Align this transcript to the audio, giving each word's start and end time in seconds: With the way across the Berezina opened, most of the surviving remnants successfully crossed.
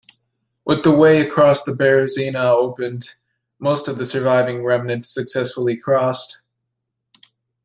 With 0.65 0.81
the 0.81 0.89
way 0.89 1.21
across 1.21 1.61
the 1.61 1.73
Berezina 1.73 2.39
opened, 2.49 3.11
most 3.59 3.87
of 3.87 3.99
the 3.99 4.05
surviving 4.05 4.63
remnants 4.63 5.09
successfully 5.09 5.77
crossed. 5.77 6.41